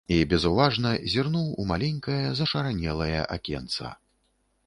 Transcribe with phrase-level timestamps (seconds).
[0.13, 3.93] І безуважна зірнуў у маленькае зашаранелае акенца.